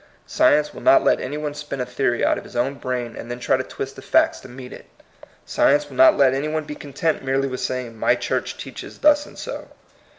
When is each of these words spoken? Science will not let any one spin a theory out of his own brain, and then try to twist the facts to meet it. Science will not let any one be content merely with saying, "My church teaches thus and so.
Science 0.25 0.73
will 0.73 0.81
not 0.81 1.03
let 1.03 1.19
any 1.21 1.37
one 1.37 1.53
spin 1.53 1.79
a 1.79 1.85
theory 1.85 2.25
out 2.25 2.35
of 2.35 2.43
his 2.43 2.55
own 2.55 2.73
brain, 2.73 3.15
and 3.15 3.29
then 3.29 3.37
try 3.37 3.55
to 3.55 3.61
twist 3.61 3.95
the 3.95 4.01
facts 4.01 4.39
to 4.39 4.47
meet 4.49 4.73
it. 4.73 4.87
Science 5.45 5.89
will 5.91 5.95
not 5.95 6.17
let 6.17 6.33
any 6.33 6.47
one 6.47 6.63
be 6.63 6.73
content 6.73 7.23
merely 7.23 7.47
with 7.47 7.59
saying, 7.59 7.95
"My 7.95 8.15
church 8.15 8.57
teaches 8.57 8.97
thus 8.97 9.27
and 9.27 9.37
so. 9.37 9.67